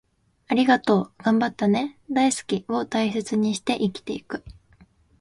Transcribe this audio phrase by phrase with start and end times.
[0.49, 4.43] 『ありがとう』、『頑張ったね』、『大好き』を大切にして生きていく